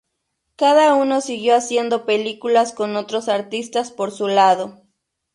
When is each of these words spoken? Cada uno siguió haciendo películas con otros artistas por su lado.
Cada 0.55 0.95
uno 0.95 1.21
siguió 1.21 1.55
haciendo 1.55 2.07
películas 2.07 2.71
con 2.73 2.95
otros 2.95 3.29
artistas 3.29 3.91
por 3.91 4.09
su 4.09 4.27
lado. 4.27 4.81